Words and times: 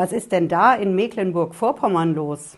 Was 0.00 0.12
ist 0.12 0.32
denn 0.32 0.48
da 0.48 0.74
in 0.74 0.94
Mecklenburg-Vorpommern 0.94 2.14
los? 2.14 2.56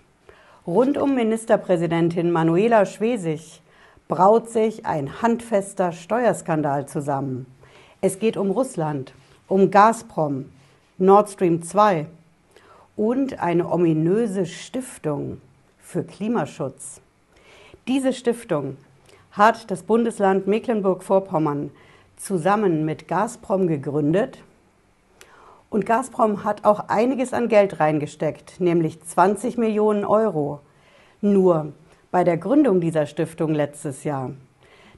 Rund 0.65 0.97
um 0.97 1.17
Ministerpräsidentin 1.17 2.31
Manuela 2.31 2.87
Schwesig 2.87 3.61
braut 4.07 4.49
sich 4.49 4.87
ein 4.87 5.21
handfester 5.23 5.91
Steuerskandal 5.91 6.87
zusammen. 6.87 7.47
Es 8.01 8.21
geht 8.21 8.37
um 8.37 8.53
Russland, 8.53 9.13
um 9.49 9.73
Gazprom, 9.73 10.53
Nord 10.99 11.31
Stream 11.31 11.65
2 11.65 12.07
und 12.95 13.41
eine 13.41 13.69
ominöse 13.69 14.47
Stiftung 14.47 15.41
für 15.81 16.05
Klimaschutz. 16.05 17.01
Diese 17.89 18.13
Stiftung 18.13 18.77
hat 19.33 19.69
das 19.73 19.83
Bundesland 19.83 20.47
Mecklenburg-Vorpommern 20.47 21.73
zusammen 22.17 22.85
mit 22.85 23.09
Gazprom 23.09 23.67
gegründet 23.67 24.39
und 25.73 25.87
Gazprom 25.87 26.45
hat 26.45 26.67
auch 26.67 26.89
einiges 26.89 27.33
an 27.33 27.49
Geld 27.49 27.81
reingesteckt, 27.81 28.61
nämlich 28.61 29.03
20 29.03 29.57
Millionen 29.57 30.05
Euro. 30.05 30.61
Nur 31.23 31.73
bei 32.11 32.25
der 32.25 32.37
Gründung 32.37 32.83
dieser 32.83 33.07
Stiftung 33.07 33.55
letztes 33.55 34.05
Jahr, 34.05 34.33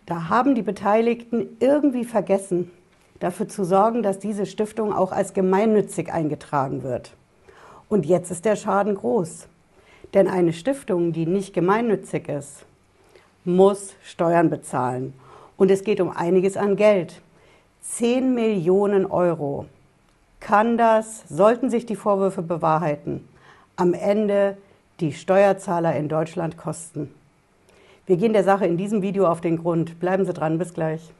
da 0.04 0.28
haben 0.28 0.56
die 0.56 0.62
Beteiligten 0.62 1.56
irgendwie 1.60 2.04
vergessen, 2.04 2.72
dafür 3.20 3.46
zu 3.46 3.62
sorgen, 3.62 4.02
dass 4.02 4.18
diese 4.18 4.46
Stiftung 4.46 4.92
auch 4.92 5.12
als 5.12 5.32
gemeinnützig 5.32 6.12
eingetragen 6.12 6.82
wird. 6.82 7.12
Und 7.88 8.04
jetzt 8.04 8.32
ist 8.32 8.44
der 8.44 8.56
Schaden 8.56 8.96
groß. 8.96 9.46
Denn 10.12 10.26
eine 10.26 10.52
Stiftung, 10.52 11.12
die 11.12 11.26
nicht 11.26 11.54
gemeinnützig 11.54 12.28
ist, 12.28 12.66
muss 13.44 13.94
Steuern 14.02 14.50
bezahlen. 14.50 15.14
Und 15.56 15.70
es 15.70 15.84
geht 15.84 16.00
um 16.00 16.10
einiges 16.10 16.56
an 16.56 16.74
Geld. 16.74 17.20
10 17.82 18.34
Millionen 18.34 19.06
Euro 19.06 19.66
kann 20.44 20.76
das, 20.76 21.24
sollten 21.26 21.70
sich 21.70 21.86
die 21.86 21.96
Vorwürfe 21.96 22.42
bewahrheiten, 22.42 23.26
am 23.76 23.94
Ende 23.94 24.58
die 25.00 25.14
Steuerzahler 25.14 25.96
in 25.96 26.10
Deutschland 26.10 26.58
kosten. 26.58 27.12
Wir 28.04 28.18
gehen 28.18 28.34
der 28.34 28.44
Sache 28.44 28.66
in 28.66 28.76
diesem 28.76 29.00
Video 29.00 29.26
auf 29.26 29.40
den 29.40 29.56
Grund. 29.56 29.98
Bleiben 30.00 30.26
Sie 30.26 30.34
dran, 30.34 30.58
bis 30.58 30.74
gleich. 30.74 31.10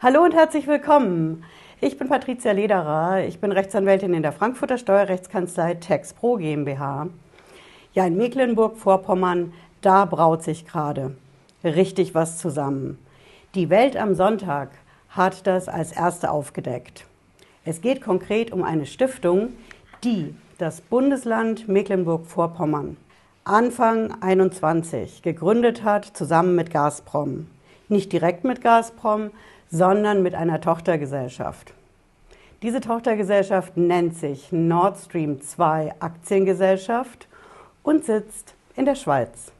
Hallo 0.00 0.24
und 0.24 0.34
herzlich 0.34 0.66
willkommen. 0.66 1.44
Ich 1.80 1.96
bin 1.96 2.08
Patricia 2.08 2.50
Lederer. 2.50 3.24
Ich 3.24 3.40
bin 3.40 3.52
Rechtsanwältin 3.52 4.12
in 4.12 4.22
der 4.22 4.32
Frankfurter 4.32 4.76
Steuerrechtskanzlei 4.76 5.74
TaxPro 5.74 6.36
GmbH. 6.36 7.10
Ja, 7.96 8.04
in 8.04 8.18
Mecklenburg-Vorpommern, 8.18 9.54
da 9.80 10.04
braut 10.04 10.42
sich 10.42 10.66
gerade 10.66 11.16
richtig 11.64 12.14
was 12.14 12.36
zusammen. 12.36 12.98
Die 13.54 13.70
Welt 13.70 13.96
am 13.96 14.14
Sonntag 14.14 14.68
hat 15.08 15.46
das 15.46 15.66
als 15.66 15.92
erste 15.92 16.30
aufgedeckt. 16.30 17.06
Es 17.64 17.80
geht 17.80 18.02
konkret 18.02 18.52
um 18.52 18.62
eine 18.64 18.84
Stiftung, 18.84 19.54
die 20.04 20.34
das 20.58 20.82
Bundesland 20.82 21.68
Mecklenburg-Vorpommern 21.68 22.98
Anfang 23.44 24.14
21 24.20 25.22
gegründet 25.22 25.82
hat, 25.82 26.04
zusammen 26.04 26.54
mit 26.54 26.70
Gazprom. 26.70 27.46
Nicht 27.88 28.12
direkt 28.12 28.44
mit 28.44 28.60
Gazprom, 28.60 29.30
sondern 29.70 30.22
mit 30.22 30.34
einer 30.34 30.60
Tochtergesellschaft. 30.60 31.72
Diese 32.60 32.82
Tochtergesellschaft 32.82 33.78
nennt 33.78 34.18
sich 34.18 34.52
Nord 34.52 34.98
Stream 34.98 35.40
2 35.40 35.94
Aktiengesellschaft 36.00 37.26
und 37.86 38.04
sitzt 38.04 38.54
in 38.74 38.84
der 38.84 38.96
Schweiz, 38.96 39.52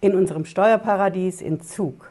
in 0.00 0.16
unserem 0.16 0.44
Steuerparadies 0.44 1.40
in 1.40 1.60
Zug. 1.60 2.10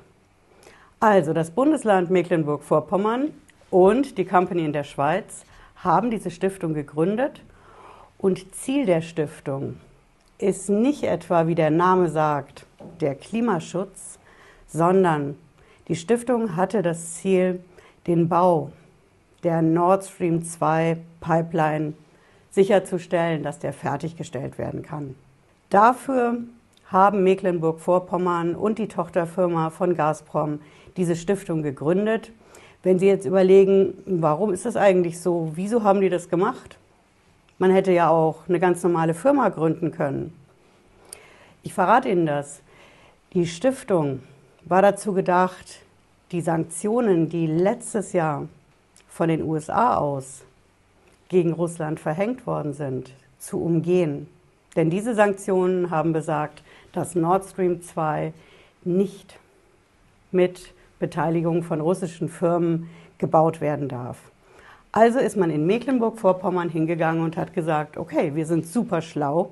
Also 1.02 1.34
das 1.34 1.52
Bundesland 1.52 2.10
Mecklenburg-Vorpommern 2.10 3.34
und 3.70 4.18
die 4.18 4.24
Company 4.24 4.64
in 4.64 4.72
der 4.72 4.86
Schweiz 4.86 5.44
haben 5.76 6.12
diese 6.12 6.32
Stiftung 6.32 6.74
gegründet 6.74 7.42
und 8.20 8.56
Ziel 8.56 8.86
der 8.86 9.02
Stiftung 9.02 9.82
ist 10.38 10.70
nicht 10.70 11.04
etwa, 11.04 11.46
wie 11.46 11.56
der 11.56 11.72
Name 11.72 12.08
sagt, 12.08 12.66
der 13.02 13.16
Klimaschutz, 13.16 14.18
sondern 14.66 15.38
die 15.90 15.98
Stiftung 15.98 16.56
hatte 16.56 16.82
das 16.82 17.16
Ziel, 17.16 17.62
den 18.08 18.30
Bau 18.30 18.72
der 19.44 19.62
Nord 19.62 20.06
Stream 20.06 20.42
2 20.42 20.98
Pipeline 21.20 21.96
sicherzustellen, 22.52 23.44
dass 23.44 23.60
der 23.60 23.74
fertiggestellt 23.74 24.58
werden 24.58 24.84
kann. 24.84 25.16
Dafür 25.70 26.38
haben 26.86 27.24
Mecklenburg-Vorpommern 27.24 28.56
und 28.56 28.78
die 28.78 28.88
Tochterfirma 28.88 29.70
von 29.70 29.96
Gazprom 29.96 30.60
diese 30.98 31.16
Stiftung 31.16 31.64
gegründet. 31.64 32.32
Wenn 32.84 33.00
Sie 33.00 33.08
jetzt 33.08 33.26
überlegen, 33.26 33.94
warum 34.06 34.52
ist 34.52 34.66
das 34.66 34.76
eigentlich 34.76 35.20
so? 35.20 35.52
Wieso 35.56 35.84
haben 35.84 36.02
die 36.02 36.10
das 36.10 36.30
gemacht? 36.30 36.78
Man 37.58 37.72
hätte 37.72 37.92
ja 37.92 38.10
auch 38.10 38.48
eine 38.50 38.60
ganz 38.60 38.84
normale 38.84 39.14
Firma 39.14 39.50
gründen 39.50 39.92
können. 39.92 40.34
Ich 41.64 41.74
verrate 41.74 42.10
Ihnen 42.10 42.26
das. 42.26 42.62
Die 43.34 43.46
Stiftung 43.46 44.24
war 44.66 44.82
dazu 44.82 45.14
gedacht, 45.14 45.80
die 46.32 46.42
Sanktionen, 46.42 47.30
die 47.30 47.48
letztes 47.48 48.14
Jahr 48.14 48.48
von 49.08 49.30
den 49.30 49.44
USA 49.44 49.96
aus 49.96 50.44
gegen 51.32 51.54
Russland 51.54 51.98
verhängt 51.98 52.46
worden 52.46 52.74
sind, 52.74 53.14
zu 53.40 53.64
umgehen. 53.64 54.28
Denn 54.76 54.90
diese 54.90 55.16
Sanktionen 55.16 55.90
haben 55.90 56.12
besagt, 56.12 56.62
dass 56.92 57.16
Nord 57.16 57.46
Stream 57.46 57.82
2 57.82 58.34
nicht 58.84 59.40
mit 60.34 60.74
Beteiligung 61.00 61.64
von 61.64 61.80
russischen 61.80 62.28
Firmen 62.28 62.90
gebaut 63.18 63.62
werden 63.62 63.88
darf. 63.88 64.18
Also 64.92 65.20
ist 65.20 65.38
man 65.38 65.52
in 65.52 65.66
Mecklenburg-Vorpommern 65.66 66.68
hingegangen 66.68 67.24
und 67.24 67.38
hat 67.38 67.54
gesagt, 67.54 67.96
okay, 67.96 68.36
wir 68.36 68.46
sind 68.46 68.68
super 68.68 69.02
schlau, 69.02 69.52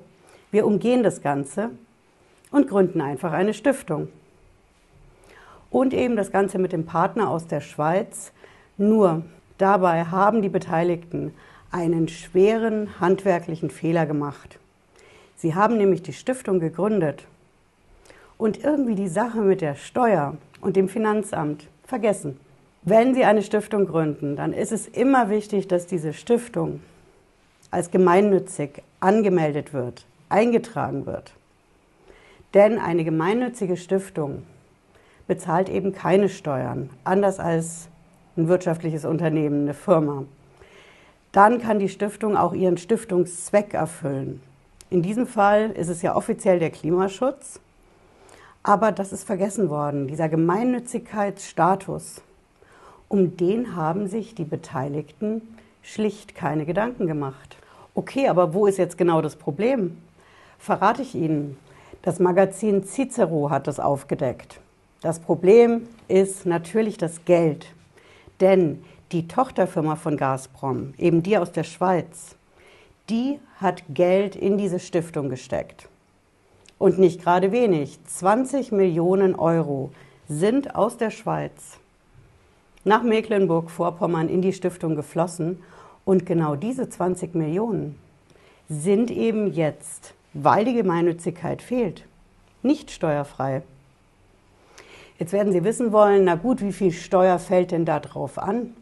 wir 0.51 0.67
umgehen 0.67 1.01
das 1.01 1.21
Ganze 1.21 1.69
und 2.51 2.67
gründen 2.67 2.99
einfach 2.99 3.31
eine 3.31 3.53
Stiftung. 3.53 4.09
Und 5.71 5.93
eben 5.93 6.17
das 6.17 6.33
Ganze 6.33 6.59
mit 6.59 6.73
dem 6.73 6.85
Partner 6.85 7.29
aus 7.29 7.47
der 7.47 7.61
Schweiz. 7.61 8.33
Nur 8.77 9.21
dabei 9.57 10.03
haben 10.03 10.41
die 10.41 10.49
Beteiligten 10.49 11.33
einen 11.71 12.07
schweren 12.07 12.99
handwerklichen 12.99 13.69
Fehler 13.69 14.05
gemacht. 14.05 14.59
Sie 15.35 15.55
haben 15.55 15.77
nämlich 15.77 16.01
die 16.01 16.13
Stiftung 16.13 16.59
gegründet 16.59 17.25
und 18.37 18.63
irgendwie 18.63 18.95
die 18.95 19.07
Sache 19.07 19.41
mit 19.41 19.61
der 19.61 19.75
Steuer 19.75 20.35
und 20.61 20.75
dem 20.75 20.89
Finanzamt 20.89 21.67
vergessen. 21.85 22.39
Wenn 22.81 23.13
Sie 23.13 23.25
eine 23.25 23.43
Stiftung 23.43 23.85
gründen, 23.85 24.35
dann 24.35 24.53
ist 24.53 24.71
es 24.71 24.87
immer 24.87 25.29
wichtig, 25.29 25.67
dass 25.67 25.85
diese 25.85 26.13
Stiftung 26.13 26.81
als 27.71 27.91
gemeinnützig 27.91 28.81
angemeldet 28.99 29.73
wird, 29.73 30.05
eingetragen 30.29 31.05
wird. 31.05 31.33
Denn 32.53 32.79
eine 32.79 33.03
gemeinnützige 33.03 33.77
Stiftung 33.77 34.43
bezahlt 35.27 35.69
eben 35.69 35.93
keine 35.93 36.29
Steuern, 36.29 36.89
anders 37.03 37.39
als 37.39 37.89
ein 38.35 38.47
wirtschaftliches 38.47 39.05
Unternehmen, 39.05 39.63
eine 39.63 39.73
Firma 39.73 40.23
dann 41.31 41.61
kann 41.61 41.79
die 41.79 41.89
Stiftung 41.89 42.35
auch 42.35 42.53
ihren 42.53 42.77
Stiftungszweck 42.77 43.73
erfüllen. 43.73 44.41
In 44.89 45.01
diesem 45.01 45.27
Fall 45.27 45.71
ist 45.71 45.89
es 45.89 46.01
ja 46.01 46.15
offiziell 46.15 46.59
der 46.59 46.71
Klimaschutz, 46.71 47.59
aber 48.63 48.91
das 48.91 49.13
ist 49.13 49.23
vergessen 49.23 49.69
worden, 49.69 50.07
dieser 50.07 50.29
Gemeinnützigkeitsstatus. 50.29 52.21
Um 53.07 53.37
den 53.37 53.75
haben 53.75 54.07
sich 54.07 54.35
die 54.35 54.43
Beteiligten 54.45 55.41
schlicht 55.81 56.35
keine 56.35 56.65
Gedanken 56.65 57.07
gemacht. 57.07 57.57
Okay, 57.95 58.27
aber 58.27 58.53
wo 58.53 58.67
ist 58.67 58.77
jetzt 58.77 58.97
genau 58.97 59.21
das 59.21 59.35
Problem? 59.35 59.97
Verrate 60.57 61.01
ich 61.01 61.15
Ihnen. 61.15 61.57
Das 62.01 62.19
Magazin 62.19 62.83
Cicero 62.83 63.49
hat 63.49 63.67
das 63.67 63.79
aufgedeckt. 63.79 64.59
Das 65.01 65.19
Problem 65.19 65.87
ist 66.07 66.45
natürlich 66.45 66.97
das 66.97 67.25
Geld. 67.25 67.67
Denn 68.41 68.83
die 69.11 69.27
Tochterfirma 69.27 69.95
von 69.95 70.17
Gazprom, 70.17 70.93
eben 70.97 71.23
die 71.23 71.37
aus 71.37 71.51
der 71.51 71.63
Schweiz, 71.63 72.35
die 73.09 73.39
hat 73.57 73.83
Geld 73.89 74.35
in 74.35 74.57
diese 74.57 74.79
Stiftung 74.79 75.29
gesteckt. 75.29 75.89
Und 76.77 76.99
nicht 76.99 77.21
gerade 77.21 77.51
wenig. 77.51 77.99
20 78.05 78.71
Millionen 78.71 79.35
Euro 79.35 79.91
sind 80.27 80.75
aus 80.75 80.97
der 80.97 81.09
Schweiz 81.09 81.77
nach 82.85 83.03
Mecklenburg-Vorpommern 83.03 84.29
in 84.29 84.41
die 84.41 84.53
Stiftung 84.53 84.95
geflossen. 84.95 85.61
Und 86.05 86.25
genau 86.25 86.55
diese 86.55 86.89
20 86.89 87.35
Millionen 87.35 87.99
sind 88.69 89.11
eben 89.11 89.51
jetzt, 89.51 90.13
weil 90.33 90.65
die 90.65 90.73
Gemeinnützigkeit 90.73 91.61
fehlt, 91.61 92.05
nicht 92.63 92.91
steuerfrei. 92.91 93.63
Jetzt 95.17 95.33
werden 95.33 95.51
Sie 95.51 95.63
wissen 95.63 95.91
wollen, 95.91 96.23
na 96.23 96.35
gut, 96.35 96.61
wie 96.61 96.71
viel 96.71 96.91
Steuer 96.91 97.39
fällt 97.39 97.71
denn 97.71 97.83
da 97.83 97.99
drauf 97.99 98.37
an? 98.37 98.73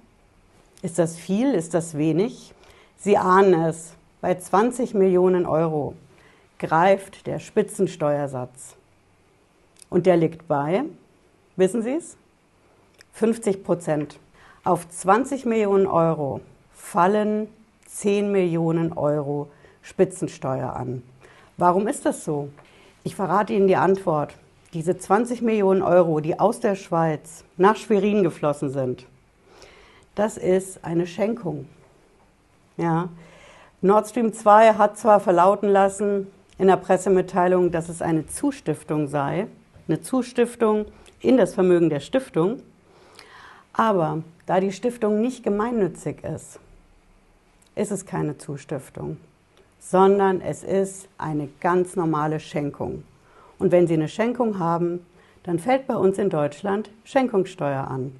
Ist 0.87 0.99
das 0.99 1.17
viel? 1.17 1.53
Ist 1.53 1.73
das 1.73 1.97
wenig? 1.97 2.53
Sie 2.95 3.17
ahnen 3.17 3.65
es. 3.65 3.91
Bei 4.21 4.35
20 4.35 4.93
Millionen 4.93 5.45
Euro 5.45 5.95
greift 6.59 7.27
der 7.27 7.39
Spitzensteuersatz. 7.39 8.77
Und 9.89 10.05
der 10.05 10.15
liegt 10.15 10.47
bei, 10.47 10.85
wissen 11.57 11.81
Sie 11.81 11.91
es? 11.91 12.15
50 13.11 13.65
Prozent. 13.65 14.17
Auf 14.63 14.87
20 14.87 15.45
Millionen 15.45 15.87
Euro 15.87 16.39
fallen 16.73 17.49
10 17.87 18.31
Millionen 18.31 18.93
Euro 18.93 19.49
Spitzensteuer 19.81 20.73
an. 20.73 21.03
Warum 21.57 21.89
ist 21.89 22.05
das 22.05 22.23
so? 22.23 22.47
Ich 23.03 23.13
verrate 23.13 23.51
Ihnen 23.51 23.67
die 23.67 23.75
Antwort. 23.75 24.35
Diese 24.71 24.97
20 24.97 25.41
Millionen 25.41 25.81
Euro, 25.81 26.21
die 26.21 26.39
aus 26.39 26.61
der 26.61 26.75
Schweiz 26.75 27.43
nach 27.57 27.75
Schwerin 27.75 28.23
geflossen 28.23 28.69
sind, 28.69 29.05
das 30.17 30.37
ist 30.37 30.83
eine 30.83 31.05
Schenkung. 31.05 31.67
Ja. 32.75 33.09
Nord 33.81 34.07
Stream 34.07 34.33
2 34.33 34.73
hat 34.73 34.97
zwar 34.97 35.19
verlauten 35.19 35.69
lassen 35.69 36.27
in 36.57 36.67
der 36.67 36.77
Pressemitteilung, 36.77 37.71
dass 37.71 37.87
es 37.87 38.01
eine 38.01 38.25
Zustiftung 38.25 39.07
sei, 39.07 39.47
eine 39.87 40.01
Zustiftung 40.01 40.85
in 41.19 41.37
das 41.37 41.53
Vermögen 41.53 41.89
der 41.89 41.99
Stiftung, 41.99 42.63
aber 43.73 44.23
da 44.47 44.59
die 44.59 44.71
Stiftung 44.71 45.21
nicht 45.21 45.43
gemeinnützig 45.43 46.23
ist, 46.23 46.59
ist 47.75 47.91
es 47.91 48.07
keine 48.07 48.39
Zustiftung, 48.39 49.17
sondern 49.79 50.41
es 50.41 50.63
ist 50.63 51.07
eine 51.19 51.49
ganz 51.59 51.95
normale 51.95 52.39
Schenkung. 52.39 53.03
Und 53.59 53.71
wenn 53.71 53.85
Sie 53.85 53.93
eine 53.93 54.07
Schenkung 54.07 54.57
haben, 54.57 55.05
dann 55.43 55.59
fällt 55.59 55.85
bei 55.85 55.95
uns 55.95 56.17
in 56.17 56.31
Deutschland 56.31 56.89
Schenkungssteuer 57.03 57.87
an. 57.87 58.13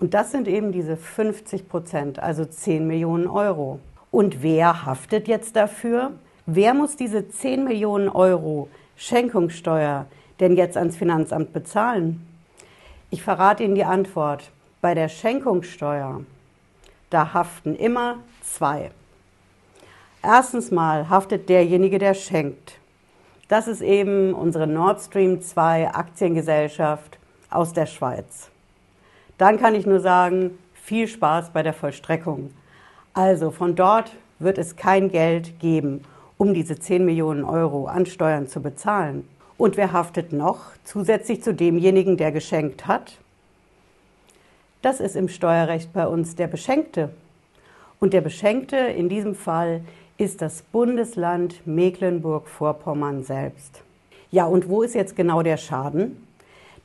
Und 0.00 0.14
das 0.14 0.30
sind 0.30 0.46
eben 0.46 0.72
diese 0.72 0.96
50 0.96 1.68
Prozent, 1.68 2.18
also 2.18 2.44
10 2.44 2.86
Millionen 2.86 3.26
Euro. 3.26 3.80
Und 4.10 4.42
wer 4.42 4.86
haftet 4.86 5.28
jetzt 5.28 5.56
dafür? 5.56 6.12
Wer 6.46 6.72
muss 6.72 6.96
diese 6.96 7.28
10 7.28 7.64
Millionen 7.64 8.08
Euro 8.08 8.68
Schenkungssteuer 8.96 10.06
denn 10.40 10.56
jetzt 10.56 10.76
ans 10.76 10.96
Finanzamt 10.96 11.52
bezahlen? 11.52 12.24
Ich 13.10 13.22
verrate 13.22 13.64
Ihnen 13.64 13.74
die 13.74 13.84
Antwort. 13.84 14.50
Bei 14.80 14.94
der 14.94 15.08
Schenkungssteuer, 15.08 16.22
da 17.10 17.34
haften 17.34 17.74
immer 17.74 18.18
zwei. 18.42 18.92
Erstens 20.22 20.70
mal 20.70 21.08
haftet 21.08 21.48
derjenige, 21.48 21.98
der 21.98 22.14
schenkt. 22.14 22.78
Das 23.48 23.66
ist 23.66 23.80
eben 23.80 24.34
unsere 24.34 24.66
Nord 24.66 25.00
Stream 25.00 25.40
2 25.40 25.94
Aktiengesellschaft 25.94 27.18
aus 27.50 27.72
der 27.72 27.86
Schweiz. 27.86 28.50
Dann 29.38 29.58
kann 29.58 29.74
ich 29.74 29.86
nur 29.86 30.00
sagen, 30.00 30.58
viel 30.74 31.06
Spaß 31.06 31.50
bei 31.50 31.62
der 31.62 31.72
Vollstreckung. 31.72 32.50
Also 33.14 33.50
von 33.50 33.76
dort 33.76 34.12
wird 34.38 34.58
es 34.58 34.76
kein 34.76 35.10
Geld 35.10 35.58
geben, 35.60 36.02
um 36.36 36.54
diese 36.54 36.78
10 36.78 37.04
Millionen 37.04 37.44
Euro 37.44 37.86
an 37.86 38.06
Steuern 38.06 38.48
zu 38.48 38.60
bezahlen. 38.60 39.28
Und 39.56 39.76
wer 39.76 39.92
haftet 39.92 40.32
noch 40.32 40.60
zusätzlich 40.84 41.42
zu 41.42 41.54
demjenigen, 41.54 42.16
der 42.16 42.32
geschenkt 42.32 42.86
hat? 42.86 43.18
Das 44.82 45.00
ist 45.00 45.16
im 45.16 45.28
Steuerrecht 45.28 45.92
bei 45.92 46.06
uns 46.06 46.36
der 46.36 46.46
Beschenkte. 46.46 47.10
Und 47.98 48.12
der 48.12 48.20
Beschenkte 48.20 48.76
in 48.76 49.08
diesem 49.08 49.34
Fall 49.34 49.82
ist 50.16 50.40
das 50.42 50.62
Bundesland 50.62 51.66
Mecklenburg-Vorpommern 51.66 53.24
selbst. 53.24 53.82
Ja, 54.30 54.46
und 54.46 54.68
wo 54.68 54.82
ist 54.82 54.94
jetzt 54.94 55.16
genau 55.16 55.42
der 55.42 55.56
Schaden? 55.56 56.24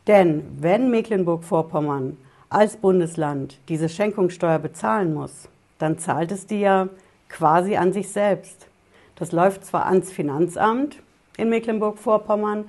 Denn 0.07 0.43
wenn 0.59 0.89
Mecklenburg-Vorpommern 0.89 2.17
als 2.53 2.77
Bundesland 2.77 3.57
diese 3.67 3.89
Schenkungssteuer 3.89 4.59
bezahlen 4.59 5.13
muss, 5.13 5.49
dann 5.79 5.97
zahlt 5.97 6.31
es 6.31 6.45
die 6.45 6.59
ja 6.59 6.87
quasi 7.27 7.77
an 7.77 7.93
sich 7.93 8.09
selbst. 8.09 8.67
Das 9.15 9.31
läuft 9.31 9.65
zwar 9.65 9.87
ans 9.87 10.11
Finanzamt 10.11 10.97
in 11.35 11.49
Mecklenburg-Vorpommern, 11.49 12.65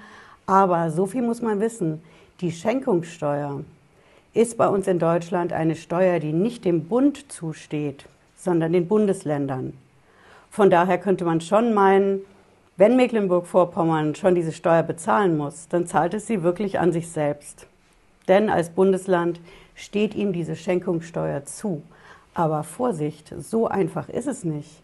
aber 0.46 0.90
so 0.90 1.04
viel 1.04 1.20
muss 1.20 1.42
man 1.42 1.60
wissen. 1.60 2.02
Die 2.40 2.50
Schenkungssteuer 2.50 3.60
ist 4.32 4.56
bei 4.56 4.68
uns 4.68 4.88
in 4.88 4.98
Deutschland 4.98 5.52
eine 5.52 5.76
Steuer, 5.76 6.18
die 6.18 6.32
nicht 6.32 6.64
dem 6.64 6.88
Bund 6.88 7.30
zusteht, 7.30 8.06
sondern 8.36 8.72
den 8.72 8.88
Bundesländern. 8.88 9.74
Von 10.50 10.70
daher 10.70 10.96
könnte 10.96 11.26
man 11.26 11.42
schon 11.42 11.74
meinen, 11.74 12.20
wenn 12.78 12.96
Mecklenburg-Vorpommern 12.96 14.14
schon 14.14 14.34
diese 14.34 14.52
Steuer 14.52 14.82
bezahlen 14.82 15.36
muss, 15.36 15.68
dann 15.68 15.86
zahlt 15.86 16.14
es 16.14 16.26
sie 16.26 16.42
wirklich 16.42 16.78
an 16.78 16.90
sich 16.92 17.08
selbst. 17.08 17.66
Denn 18.28 18.48
als 18.48 18.70
Bundesland 18.70 19.40
steht 19.74 20.14
ihm 20.14 20.32
diese 20.32 20.56
Schenkungssteuer 20.56 21.44
zu. 21.44 21.82
Aber 22.32 22.64
Vorsicht, 22.64 23.32
so 23.38 23.68
einfach 23.68 24.08
ist 24.08 24.26
es 24.26 24.44
nicht. 24.44 24.82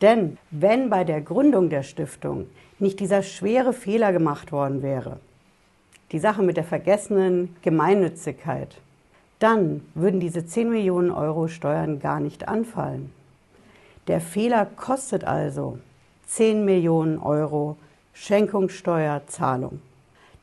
Denn 0.00 0.38
wenn 0.50 0.90
bei 0.90 1.04
der 1.04 1.20
Gründung 1.20 1.70
der 1.70 1.82
Stiftung 1.82 2.46
nicht 2.78 3.00
dieser 3.00 3.22
schwere 3.22 3.72
Fehler 3.72 4.12
gemacht 4.12 4.52
worden 4.52 4.82
wäre, 4.82 5.18
die 6.10 6.18
Sache 6.18 6.42
mit 6.42 6.56
der 6.56 6.64
vergessenen 6.64 7.56
Gemeinnützigkeit, 7.62 8.76
dann 9.38 9.82
würden 9.94 10.20
diese 10.20 10.46
10 10.46 10.70
Millionen 10.70 11.10
Euro 11.10 11.48
Steuern 11.48 11.98
gar 11.98 12.20
nicht 12.20 12.48
anfallen. 12.48 13.12
Der 14.08 14.20
Fehler 14.20 14.66
kostet 14.66 15.24
also 15.24 15.78
10 16.26 16.64
Millionen 16.64 17.18
Euro 17.18 17.76
Schenkungssteuerzahlung. 18.12 19.80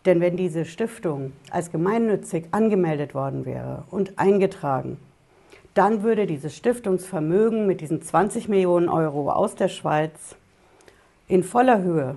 Denn 0.06 0.22
wenn 0.22 0.38
diese 0.38 0.66
Stiftung 0.66 1.34
als 1.52 1.72
gemeinnützig 1.72 2.46
angemeldet 2.52 3.14
worden 3.14 3.46
wäre 3.46 3.84
und 3.92 4.18
eingetragen, 4.18 4.98
dann 5.74 6.04
würde 6.04 6.26
dieses 6.26 6.56
Stiftungsvermögen 6.56 7.68
mit 7.68 7.82
diesen 7.82 8.02
20 8.02 8.50
Millionen 8.50 8.90
Euro 8.90 9.32
aus 9.32 9.56
der 9.56 9.68
Schweiz 9.68 10.36
in 11.28 11.44
voller 11.44 11.82
Höhe 11.82 12.16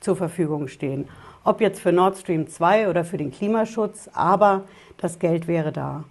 zur 0.00 0.16
Verfügung 0.16 0.68
stehen. 0.68 1.08
Ob 1.44 1.60
jetzt 1.60 1.80
für 1.80 1.92
Nord 1.92 2.16
Stream 2.16 2.48
2 2.48 2.88
oder 2.88 3.04
für 3.04 3.16
den 3.16 3.30
Klimaschutz, 3.30 4.08
aber 4.12 4.64
das 4.96 5.18
Geld 5.18 5.46
wäre 5.46 5.72
da. 5.72 6.04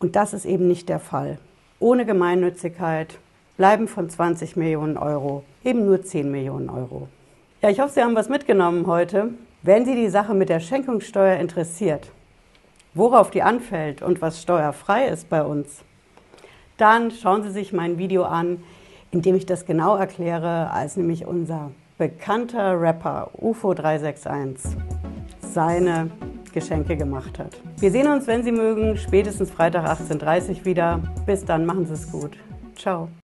Und 0.00 0.16
das 0.16 0.32
ist 0.32 0.44
eben 0.44 0.66
nicht 0.66 0.88
der 0.88 0.98
Fall. 0.98 1.38
Ohne 1.78 2.04
Gemeinnützigkeit 2.04 3.18
bleiben 3.56 3.86
von 3.86 4.10
20 4.10 4.56
Millionen 4.56 4.96
Euro 4.96 5.44
eben 5.64 5.86
nur 5.86 6.02
10 6.02 6.30
Millionen 6.30 6.68
Euro. 6.68 7.08
Ja, 7.62 7.70
ich 7.70 7.80
hoffe, 7.80 7.94
Sie 7.94 8.02
haben 8.02 8.16
was 8.16 8.28
mitgenommen 8.28 8.86
heute. 8.86 9.30
Wenn 9.64 9.84
Sie 9.84 9.94
die 9.94 10.08
Sache 10.08 10.34
mit 10.34 10.48
der 10.48 10.58
Schenkungssteuer 10.58 11.38
interessiert, 11.38 12.10
worauf 12.94 13.30
die 13.30 13.42
anfällt 13.42 14.02
und 14.02 14.20
was 14.20 14.42
steuerfrei 14.42 15.06
ist 15.06 15.28
bei 15.28 15.44
uns, 15.44 15.84
dann 16.78 17.12
schauen 17.12 17.44
Sie 17.44 17.50
sich 17.50 17.72
mein 17.72 17.96
Video 17.96 18.24
an, 18.24 18.64
in 19.12 19.22
dem 19.22 19.36
ich 19.36 19.46
das 19.46 19.64
genau 19.64 19.94
erkläre, 19.96 20.72
als 20.72 20.96
nämlich 20.96 21.26
unser 21.26 21.70
bekannter 21.96 22.80
Rapper 22.80 23.30
UFO 23.40 23.72
361 23.72 24.76
seine 25.40 26.10
Geschenke 26.52 26.96
gemacht 26.96 27.38
hat. 27.38 27.52
Wir 27.78 27.92
sehen 27.92 28.08
uns, 28.08 28.26
wenn 28.26 28.42
Sie 28.42 28.50
mögen, 28.50 28.96
spätestens 28.96 29.52
Freitag 29.52 29.86
18.30 29.86 30.50
Uhr 30.58 30.64
wieder. 30.64 31.00
Bis 31.24 31.44
dann, 31.44 31.66
machen 31.66 31.86
Sie 31.86 31.92
es 31.92 32.10
gut. 32.10 32.36
Ciao. 32.74 33.08